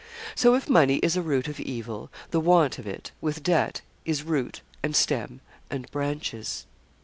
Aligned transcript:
So 0.33 0.55
if 0.55 0.67
money 0.67 0.95
is 1.03 1.15
a 1.15 1.21
root 1.21 1.47
of 1.47 1.59
evil, 1.59 2.09
the 2.31 2.39
want 2.39 2.79
of 2.79 2.87
it, 2.87 3.11
with 3.21 3.43
debt, 3.43 3.81
is 4.03 4.23
root, 4.23 4.61
and 4.81 4.95
stem, 4.95 5.41
and 5.69 5.91
branches. 5.91 6.65